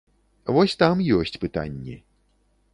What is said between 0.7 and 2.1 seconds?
там ёсць пытанні.